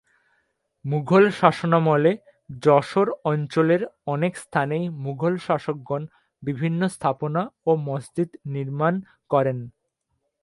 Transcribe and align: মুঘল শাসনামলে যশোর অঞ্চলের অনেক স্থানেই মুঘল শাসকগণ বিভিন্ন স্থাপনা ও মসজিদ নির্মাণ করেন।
মুঘল 0.85 1.23
শাসনামলে 1.39 2.11
যশোর 2.59 3.07
অঞ্চলের 3.23 3.81
অনেক 4.05 4.33
স্থানেই 4.37 4.85
মুঘল 5.03 5.33
শাসকগণ 5.37 6.01
বিভিন্ন 6.43 6.81
স্থাপনা 6.95 7.41
ও 7.65 7.71
মসজিদ 7.87 8.29
নির্মাণ 8.53 8.93
করেন। 9.31 9.57